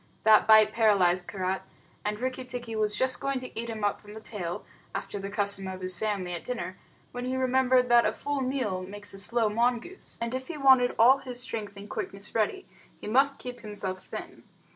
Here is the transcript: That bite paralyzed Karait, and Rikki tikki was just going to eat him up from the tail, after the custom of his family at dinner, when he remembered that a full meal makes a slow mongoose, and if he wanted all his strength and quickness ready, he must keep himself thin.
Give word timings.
That 0.23 0.47
bite 0.47 0.73
paralyzed 0.73 1.27
Karait, 1.29 1.61
and 2.03 2.19
Rikki 2.19 2.43
tikki 2.43 2.75
was 2.75 2.95
just 2.95 3.19
going 3.19 3.37
to 3.37 3.53
eat 3.59 3.69
him 3.69 3.83
up 3.83 4.01
from 4.01 4.13
the 4.13 4.19
tail, 4.19 4.65
after 4.95 5.19
the 5.19 5.29
custom 5.29 5.67
of 5.67 5.81
his 5.81 5.99
family 5.99 6.33
at 6.33 6.43
dinner, 6.43 6.79
when 7.11 7.25
he 7.25 7.37
remembered 7.37 7.87
that 7.89 8.03
a 8.07 8.11
full 8.11 8.41
meal 8.41 8.81
makes 8.81 9.13
a 9.13 9.19
slow 9.19 9.47
mongoose, 9.47 10.17
and 10.19 10.33
if 10.33 10.47
he 10.47 10.57
wanted 10.57 10.95
all 10.97 11.19
his 11.19 11.39
strength 11.39 11.77
and 11.77 11.87
quickness 11.87 12.33
ready, 12.33 12.65
he 12.99 13.05
must 13.05 13.37
keep 13.37 13.59
himself 13.59 14.03
thin. 14.07 14.41